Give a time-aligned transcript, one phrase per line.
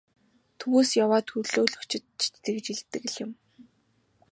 [0.59, 3.31] Төвөөс яваа төлөөлөгчид ч тэгж хэлдэг л юм.